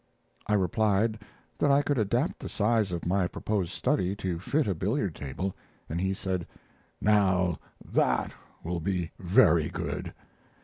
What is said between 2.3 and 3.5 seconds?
the size of my